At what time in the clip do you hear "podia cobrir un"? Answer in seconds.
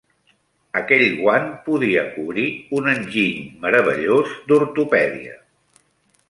1.67-2.89